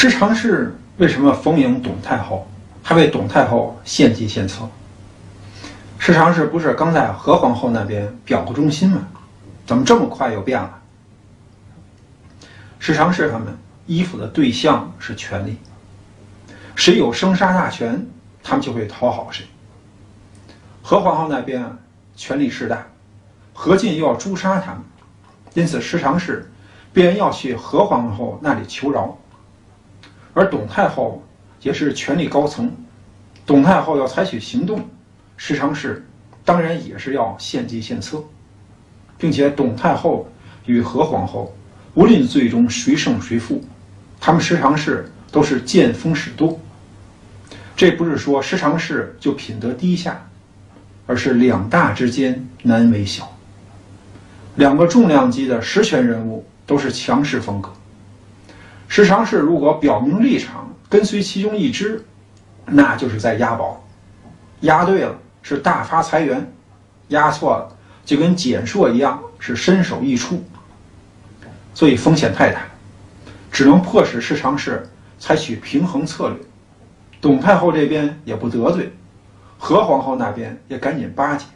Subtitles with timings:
[0.00, 2.48] 时常是为什么逢迎董太后，
[2.82, 4.66] 还为董太后献计献策？
[5.98, 9.06] 时常是不是刚在何皇后那边表过忠心吗？
[9.66, 10.78] 怎么这么快又变了？
[12.78, 13.54] 时常是他们
[13.84, 15.58] 依附的对象是权力，
[16.74, 18.02] 谁有生杀大权，
[18.42, 19.44] 他们就会讨好谁。
[20.80, 21.76] 何皇后那边
[22.16, 22.86] 权力势大，
[23.52, 24.80] 何进又要诛杀他们，
[25.52, 26.50] 因此时常是
[26.90, 29.14] 必然要去何皇后那里求饶。
[30.32, 31.22] 而董太后
[31.62, 32.70] 也是权力高层，
[33.44, 34.88] 董太后要采取行动，
[35.36, 36.06] 时常是
[36.44, 38.22] 当然也是要献计献策，
[39.18, 40.28] 并且董太后
[40.66, 41.54] 与何皇后
[41.94, 43.62] 无论最终谁胜谁负，
[44.20, 46.58] 他们时常是都是见风使舵。
[47.76, 50.26] 这不是说时常是就品德低下，
[51.06, 53.36] 而是两大之间难为小。
[54.56, 57.72] 两个重量级的实权人物都是强势风格。
[58.90, 62.04] 时常是，如果表明立场，跟随其中一支，
[62.66, 63.80] 那就是在押宝；
[64.62, 66.52] 押对了是大发财源，
[67.08, 70.42] 押错了就跟减硕一样是身首异处。
[71.72, 72.62] 所以风险太大，
[73.52, 76.36] 只能迫使时常是采取平衡策略。
[77.20, 78.92] 董太后这边也不得罪，
[79.56, 81.46] 何皇后那边也赶紧巴结。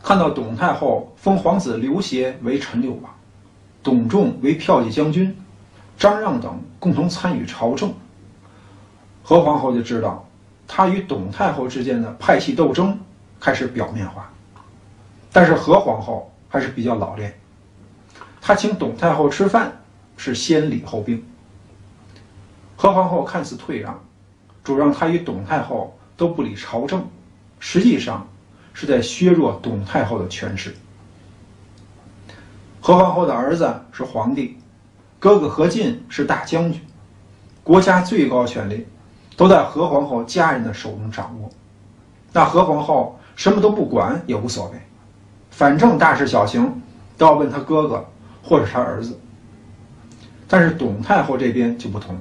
[0.00, 3.17] 看到董太后封皇子刘协为陈六王。
[3.88, 5.34] 董仲为骠骑将军，
[5.98, 7.90] 张让等共同参与朝政。
[9.22, 10.28] 何皇后就知道，
[10.66, 13.00] 他与董太后之间的派系斗争
[13.40, 14.30] 开始表面化。
[15.32, 17.32] 但是何皇后还是比较老练，
[18.42, 19.72] 她请董太后吃饭
[20.18, 21.24] 是先礼后兵。
[22.76, 23.98] 何皇后看似退让，
[24.62, 27.02] 主让她与董太后都不理朝政，
[27.58, 28.28] 实际上
[28.74, 30.76] 是在削弱董太后的权势。
[32.88, 34.56] 何皇后的儿子是皇帝，
[35.18, 36.80] 哥哥何进是大将军，
[37.62, 38.86] 国家最高权力
[39.36, 41.50] 都在何皇后家人的手中掌握。
[42.32, 44.78] 那何皇后什么都不管也无所谓，
[45.50, 46.80] 反正大事小情
[47.18, 48.02] 都要问他哥哥
[48.42, 49.20] 或者他儿子。
[50.48, 52.16] 但是董太后这边就不同，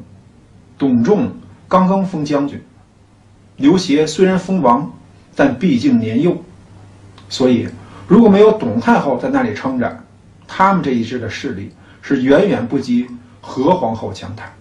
[0.78, 1.32] 董仲
[1.70, 2.62] 刚刚封将军，
[3.56, 4.92] 刘协虽然封王，
[5.34, 6.36] 但毕竟年幼，
[7.30, 7.70] 所以
[8.06, 10.04] 如果没有董太后在那里撑着。
[10.48, 13.06] 他们这一支的势力是远远不及
[13.42, 14.52] 何皇后强大，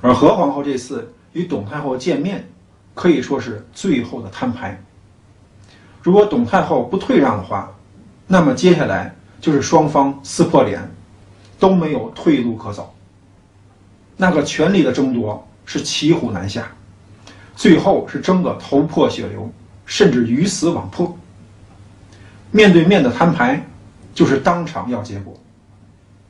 [0.00, 2.48] 而何皇后这次与董太后见面，
[2.94, 4.82] 可以说是最后的摊牌。
[6.02, 7.70] 如果董太后不退让的话，
[8.26, 10.80] 那么接下来就是双方撕破脸，
[11.58, 12.94] 都没有退路可走。
[14.16, 16.66] 那个权力的争夺是骑虎难下，
[17.54, 19.52] 最后是争个头破血流，
[19.84, 21.16] 甚至鱼死网破。
[22.50, 23.66] 面对面的摊牌。
[24.12, 25.34] 就是当场要结果，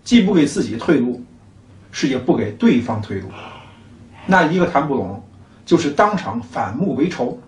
[0.04, 1.22] 既不给自己退路，
[1.90, 3.28] 是也不给对方退路，
[4.26, 5.22] 那一个谈不拢，
[5.64, 7.38] 就是当场反目为仇，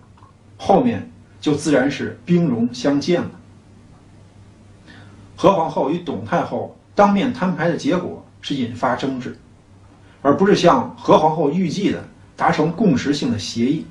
[0.57, 3.31] 后面就自然是兵戎相见了。
[5.35, 9.37] 何皇后与董太后当面摊牌的结果是引发争执，
[10.21, 12.03] 而不是像何皇后预计的
[12.35, 13.85] 达成共识性的协议，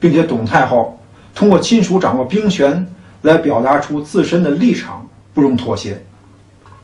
[0.00, 0.98] 并且董太后
[1.34, 2.86] 通过亲属掌握兵权
[3.22, 5.06] 来表达出自身的立场。
[5.34, 6.04] 不容妥协，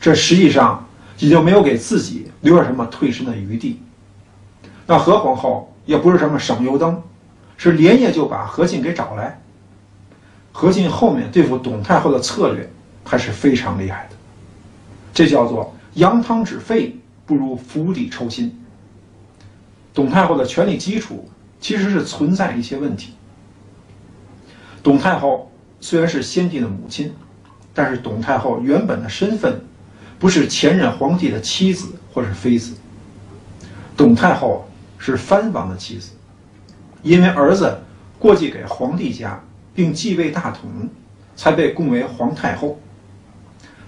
[0.00, 0.86] 这实际上
[1.18, 3.80] 也就没有给自己留下什么退身的余地。
[4.86, 7.02] 那何皇后也不是什么省油灯，
[7.56, 9.40] 是连夜就把何进给找来。
[10.50, 12.68] 何进后面对付董太后的策略
[13.04, 14.16] 还是非常厉害的，
[15.12, 18.58] 这叫做扬汤止沸，不如釜底抽薪。
[19.92, 21.28] 董太后的权力基础
[21.60, 23.12] 其实是存在一些问题。
[24.82, 27.12] 董太后虽然是先帝的母亲。
[27.78, 29.60] 但是董太后原本的身份，
[30.18, 32.74] 不是前任皇帝的妻子或者妃子。
[33.96, 34.68] 董太后
[34.98, 36.10] 是藩王的妻子，
[37.04, 37.78] 因为儿子
[38.18, 39.40] 过继给皇帝家
[39.76, 40.88] 并继位大统，
[41.36, 42.80] 才被供为皇太后。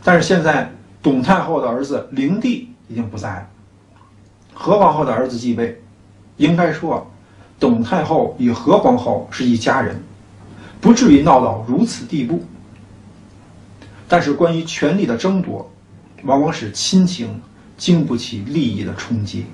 [0.05, 0.71] 但是现在
[1.03, 3.47] 董太后的儿子灵帝已经不在了，
[4.55, 5.83] 何皇后的儿子继位，
[6.37, 7.11] 应该说，
[7.59, 10.01] 董太后与何皇后是一家人，
[10.81, 12.41] 不至于闹到如此地步。
[14.13, 15.71] 但是，关于权力的争夺，
[16.25, 17.41] 往往使亲情
[17.79, 19.47] 经不起利益的冲击。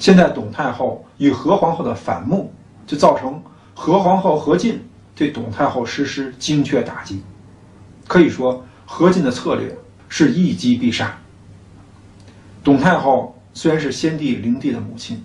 [0.00, 2.52] 现在，董太后与何皇后的反目，
[2.88, 3.40] 就造成
[3.72, 4.82] 何皇后何进
[5.14, 7.22] 对董太后实施精确打击。
[8.08, 9.78] 可以说，何进的策略
[10.08, 11.16] 是一击必杀。
[12.64, 15.22] 董太后虽然是先帝灵帝的母亲，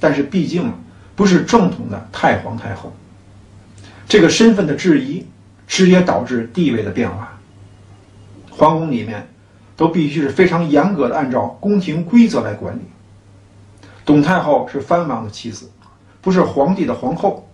[0.00, 0.72] 但是毕竟
[1.14, 2.90] 不是正统的太皇太后，
[4.08, 5.26] 这个身份的质疑，
[5.66, 7.36] 直接导致地位的变化。
[8.60, 9.26] 皇宫里面，
[9.74, 12.82] 都必须是非常严格的按照宫廷规则来管理。
[14.04, 15.70] 董太后是藩王的妻子，
[16.20, 17.48] 不是皇帝的皇后。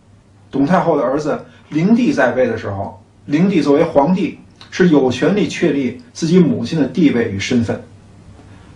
[0.51, 4.41] 董太后的儿子灵帝在位的时候，灵帝作为皇帝
[4.73, 7.81] 是有权利确立自己母亲的地位与身份。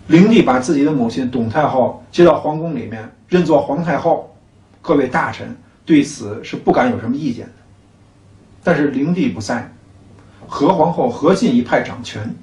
[0.07, 4.33] 灵帝把自己的母亲董太后接到皇宫里面，认作皇太后，
[4.81, 5.53] 各位大臣
[5.85, 7.51] 对此是不敢有什么意见的。
[8.63, 9.69] 但是灵帝不在，
[10.53, 12.35] 何皇后、何进一派掌权。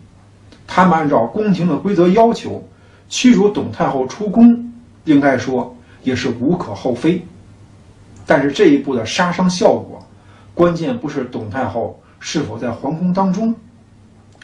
[0.66, 2.66] 他们按照宫廷的规则要求
[3.06, 4.72] 驱逐董太后出宫，
[5.05, 7.22] 应该说也是无可厚非。
[8.25, 10.02] 但是这一步的杀伤效果，
[10.55, 13.55] 关键不是董太后是否在皇宫当中，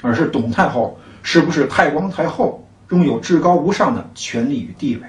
[0.02, 5.02] 而是董太后是不是太皇太后，拥有至高无上的权力与地位。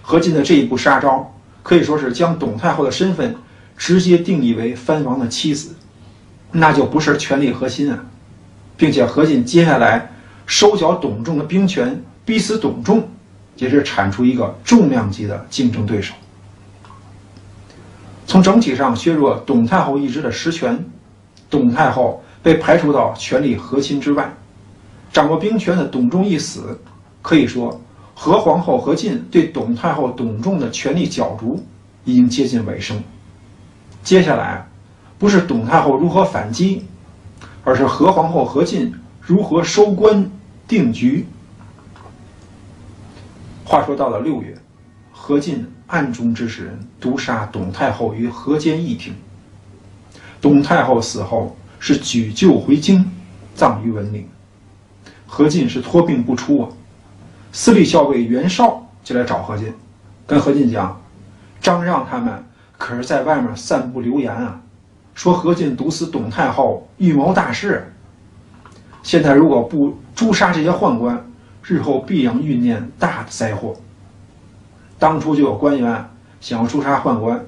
[0.00, 3.34] 何进的这一步杀招，可以说是将董太后的身份
[3.76, 5.74] 直接定义为藩王的妻子，
[6.54, 7.98] 那就不是权力核心啊。
[8.76, 10.10] 并且何进接下来
[10.46, 13.08] 收缴董仲的兵权，逼死董仲，
[13.56, 16.12] 也是铲除一个重量级的竞争对手。
[18.26, 20.84] 从整体上削弱董太后一职的实权，
[21.48, 24.34] 董太后被排除到权力核心之外。
[25.12, 26.76] 掌握兵权的董仲一死，
[27.22, 27.80] 可以说
[28.12, 31.64] 何皇后何进对董太后董仲的权力角逐
[32.04, 33.00] 已经接近尾声。
[34.02, 34.66] 接下来，
[35.24, 36.84] 不是董太后如何反击。
[37.66, 40.30] 而是何皇后何进如何收官
[40.68, 41.26] 定局。
[43.64, 44.54] 话说到了六月，
[45.10, 49.14] 何进暗中指使人毒杀董太后于河间驿庭。
[50.42, 53.10] 董太后死后是举柩回京，
[53.54, 54.28] 葬于文陵。
[55.26, 56.68] 何进是托病不出啊，
[57.50, 59.72] 司隶校尉袁绍就来找何进，
[60.26, 61.00] 跟何进讲，
[61.62, 62.44] 张让他们
[62.76, 64.60] 可是在外面散布流言啊。
[65.14, 67.90] 说何进毒死董太后，预谋大事。
[69.02, 71.24] 现在如果不诛杀这些宦官，
[71.62, 73.76] 日后必将酝酿大的灾祸。
[74.98, 77.44] 当初就有官员想要诛杀宦官，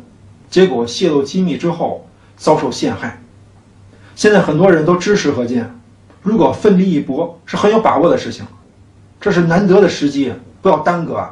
[0.48, 3.20] 结果泄露机密之后遭受陷害。
[4.14, 5.64] 现在很多人都支持何进，
[6.22, 8.46] 如果奋力一搏，是很有把握的事情。
[9.20, 10.32] 这是难得的时机，
[10.62, 11.28] 不要耽搁。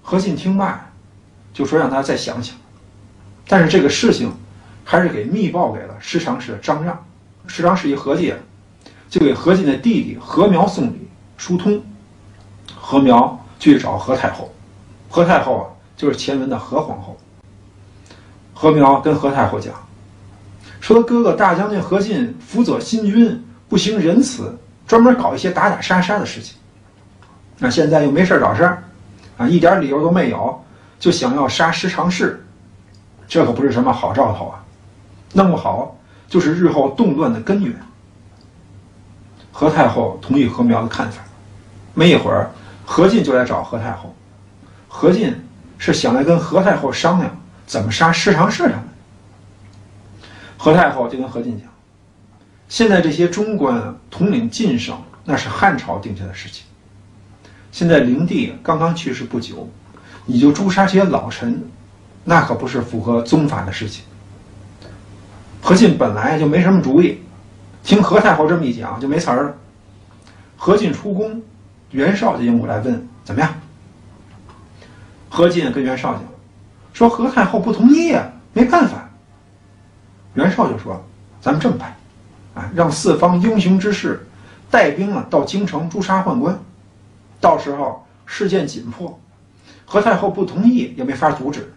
[0.00, 0.90] 何进听罢，
[1.52, 2.56] 就说让他再想想。
[3.46, 4.32] 但是这个事情。
[4.84, 7.04] 还是给密报给了十常侍的张让，
[7.46, 8.34] 十常侍一合计，
[9.08, 11.82] 就给何进的弟弟何苗送礼疏通。
[12.74, 14.52] 何苗去找何太后，
[15.08, 15.64] 何太后啊
[15.96, 17.16] 就是前文的何皇后。
[18.52, 19.72] 何苗跟何太后讲，
[20.80, 24.56] 说他哥哥大将军何进辅佐新君，不行仁慈，
[24.86, 26.56] 专门搞一些打打杀杀的事情。
[27.58, 28.82] 那现在又没事找事儿，
[29.36, 30.62] 啊，一点理由都没有，
[30.98, 32.44] 就想要杀十常侍，
[33.26, 34.61] 这可不是什么好兆头啊。
[35.32, 35.98] 弄不好
[36.28, 37.74] 就是日后动乱的根源。
[39.50, 41.22] 何太后同意何苗的看法，
[41.94, 42.50] 没一会儿，
[42.84, 44.14] 何进就来找何太后。
[44.88, 45.34] 何进
[45.78, 48.84] 是想来跟何太后商量怎么杀师长侍他们。
[50.56, 51.68] 何太后就跟何进讲
[52.68, 56.64] ：“现在这些中官统领晋省，那是汉朝定下的事情。
[57.70, 59.68] 现在灵帝刚刚去世不久，
[60.24, 61.62] 你就诛杀这些老臣，
[62.24, 64.04] 那可不是符合宗法的事情。”
[65.62, 67.22] 何进本来就没什么主意，
[67.84, 69.54] 听何太后这么一讲，就没词儿了。
[70.56, 71.40] 何进出宫，
[71.92, 73.54] 袁绍就迎过来问怎么样。
[75.30, 76.24] 何进跟袁绍讲，
[76.92, 79.08] 说何太后不同意呀，没办法。
[80.34, 81.00] 袁绍就说，
[81.40, 81.94] 咱们这么办，
[82.54, 84.26] 啊，让四方英雄之士
[84.68, 86.58] 带兵啊到京城诛杀宦官，
[87.40, 89.16] 到时候事件紧迫，
[89.84, 91.72] 何太后不同意也没法阻止。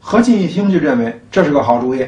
[0.00, 2.06] 何进一听就认为这是个好主意。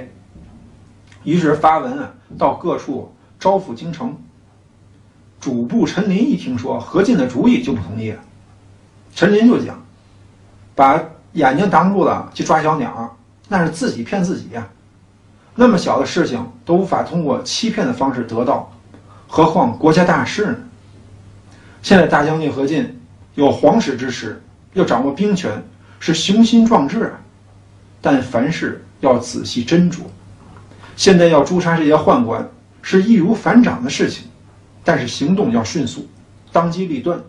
[1.29, 4.17] 于是发文，到各处招抚京城。
[5.39, 8.15] 主簿陈琳一听说何进的主意，就不同意。
[9.15, 9.79] 陈琳就讲
[10.75, 10.99] ：“把
[11.35, 13.15] 眼睛挡住了去抓小鸟，
[13.47, 14.67] 那是自己骗自己呀。
[15.55, 18.73] 那么小的事情都无法通过欺骗的方式得到，
[19.27, 20.57] 何况国家大事呢？
[21.83, 22.99] 现在大将军何进
[23.35, 24.43] 有皇室支持，
[24.73, 25.63] 又掌握兵权，
[26.01, 27.21] 是雄心壮志啊。
[28.01, 29.99] 但凡事要仔细斟酌。”
[30.99, 32.51] 现在要诛杀这些宦官
[32.83, 34.27] 是易如反掌的事情，
[34.83, 36.09] 但是行动要迅速，
[36.51, 37.21] 当机立断，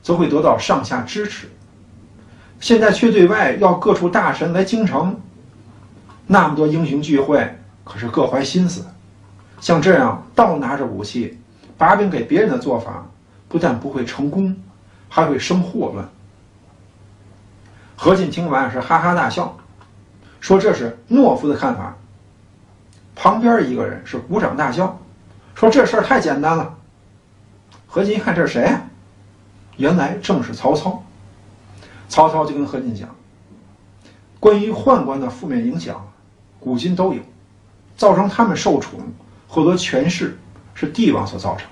[0.00, 1.48] 则会得到上下支持。
[2.60, 5.20] 现在却对外要各处大臣来京城，
[6.28, 8.86] 那么多英雄聚会，可是各怀心思。
[9.60, 11.36] 像这样倒拿着武器
[11.76, 13.04] 把柄给别人的做法，
[13.48, 14.56] 不但不会成功，
[15.08, 16.08] 还会生祸乱。
[17.96, 19.56] 何进听完是哈哈大笑，
[20.38, 21.96] 说：“这是懦夫的看法。”
[23.20, 24.96] 旁边一个人是鼓掌大笑，
[25.56, 26.72] 说：“这事儿太简单了，
[27.88, 28.80] 何进一看这是谁啊？
[29.76, 31.02] 原来正是曹操。
[32.08, 33.08] 曹操就跟何进讲
[34.38, 36.00] ：“关于宦官的负面影响，
[36.60, 37.20] 古今都有，
[37.96, 39.00] 造成他们受宠、
[39.48, 40.38] 获得权势，
[40.72, 41.68] 是帝王所造成。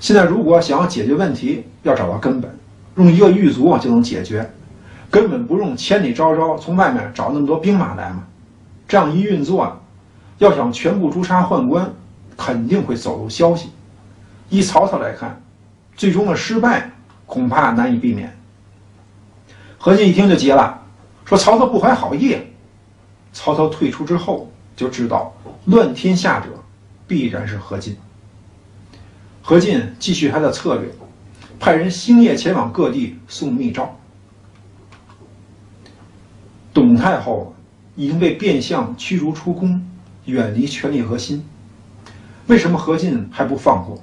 [0.00, 2.58] 现在如果想要解决问题，要找到根本，
[2.96, 4.50] 用一个狱卒就能解决，
[5.10, 8.24] 根本不用千里昭昭从外面找那么多兵马来嘛。
[8.88, 9.78] 这样一运作，
[10.38, 11.92] 要想全部诛杀宦官，
[12.36, 13.70] 肯定会走漏消息。
[14.48, 15.40] 依曹操来看，
[15.96, 16.90] 最终的失败
[17.26, 18.34] 恐怕难以避免。”
[19.78, 20.82] 何进一听就急了，
[21.24, 22.36] 说：“曹操不怀好意。”
[23.32, 25.32] 曹操退出之后，就知道
[25.66, 26.48] 乱天下者
[27.06, 27.96] 必然是何进。
[29.42, 30.90] 何进继续他的策略，
[31.60, 33.94] 派人星夜前往各地送密诏。
[36.74, 37.54] 董太后
[37.94, 39.87] 已经被变相驱逐出宫，
[40.32, 41.44] 远离权力核心。
[42.46, 44.02] 为什么何进还不放过，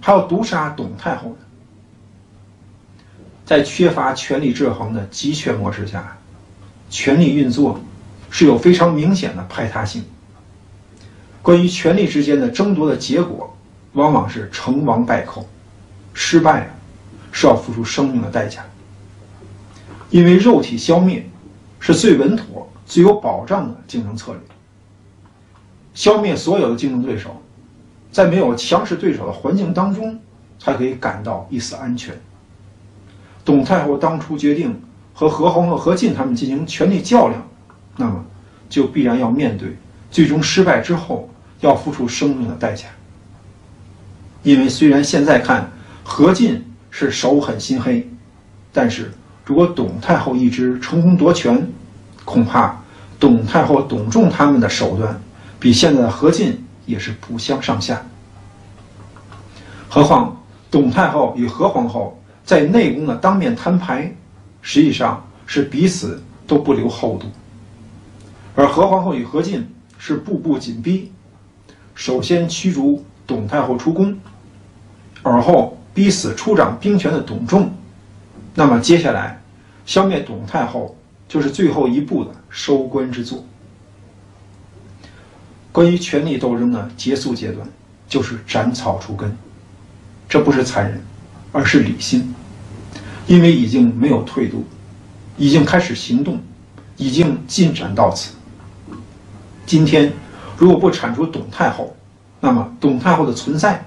[0.00, 1.36] 还要毒杀董太后呢？
[3.44, 6.16] 在缺乏权力制衡的集权模式下，
[6.88, 7.80] 权力运作
[8.30, 10.04] 是有非常明显的排他性。
[11.42, 13.54] 关于权力之间的争夺的结果，
[13.92, 15.46] 往往是成王败寇，
[16.14, 16.74] 失败
[17.32, 18.64] 是要付出生命的代价。
[20.08, 21.28] 因为肉体消灭
[21.80, 24.40] 是最稳妥、最有保障的竞争策略。
[25.94, 27.40] 消灭所有的竞争对手，
[28.10, 30.18] 在没有强势对手的环境当中，
[30.58, 32.14] 才可以感到一丝安全。
[33.44, 34.78] 董太后当初决定
[35.12, 37.46] 和何皇后何进他们进行权力较量，
[37.96, 38.24] 那么
[38.68, 39.76] 就必然要面对
[40.10, 42.86] 最终失败之后要付出生命的代价。
[44.42, 45.70] 因为虽然现在看
[46.02, 48.08] 何进是手狠心黑，
[48.72, 49.12] 但是
[49.44, 51.66] 如果董太后一直成功夺权，
[52.24, 52.82] 恐怕
[53.20, 55.20] 董太后、董仲他们的手段
[55.64, 58.04] 比现在的何进也是不相上下。
[59.88, 60.38] 何况
[60.70, 62.20] 董太后与何皇后。
[62.44, 64.14] 在内宫的当面摊牌，
[64.60, 67.22] 实际上是彼此都不留后路。
[68.54, 69.66] 而何皇后与何进
[69.96, 71.10] 是步步紧逼，
[71.94, 74.14] 首先驱逐董太后出宫，
[75.22, 77.72] 而后逼死出掌兵权的董仲，
[78.54, 79.42] 那么接下来
[79.86, 80.94] 消灭董太后
[81.26, 83.42] 就是最后一步的收官之作。
[85.74, 87.68] 关于权力斗争的结束阶段，
[88.08, 89.36] 就是斩草除根，
[90.28, 91.02] 这不是残忍。
[91.56, 92.34] 而是理性，
[93.28, 94.64] 因为已经没有退路，
[95.36, 96.40] 已经开始行动，
[96.96, 98.34] 已经进展到此。
[99.64, 100.12] 今天
[100.56, 101.94] 如果不铲除董太后，
[102.40, 103.86] 那么董太后的存在，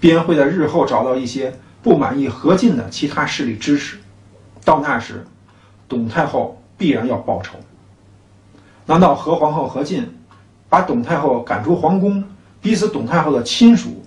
[0.00, 3.96] 必然会在日后找到一些不满意何进的其他势力支持。
[4.64, 5.24] 到那时，
[5.88, 7.60] 董太后必然要报仇。
[8.86, 10.04] 难道何皇后何进
[10.68, 12.22] 把董太后赶出皇宫，
[12.60, 14.02] 逼死董太后的亲属，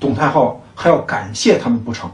[0.00, 2.10] 董太后还要感谢他们不成？